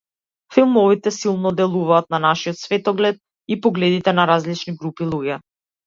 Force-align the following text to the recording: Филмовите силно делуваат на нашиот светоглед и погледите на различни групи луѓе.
Филмовите 0.53 1.13
силно 1.17 1.51
делуваат 1.59 2.09
на 2.15 2.21
нашиот 2.25 2.63
светоглед 2.65 3.23
и 3.47 3.61
погледите 3.69 4.19
на 4.21 4.29
различни 4.35 4.79
групи 4.85 5.15
луѓе. 5.17 5.43